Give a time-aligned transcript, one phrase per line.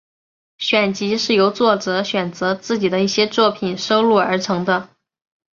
[0.57, 4.89] 选集是由作者选择自己的一些作品收录而成的。